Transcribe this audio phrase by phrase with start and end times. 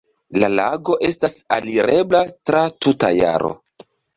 [0.43, 3.57] La lago estas alirebla tra tuta jaro.